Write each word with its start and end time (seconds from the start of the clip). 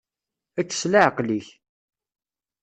Ečč 0.59 0.71
s 0.79 0.83
leεqel-ik. 0.91 1.47